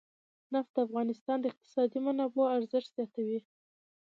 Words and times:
نفت 0.53 0.71
د 0.75 0.77
افغانستان 0.87 1.37
د 1.39 1.45
اقتصادي 1.51 1.99
منابعو 2.05 2.53
ارزښت 2.57 2.89
زیاتوي. 2.97 3.39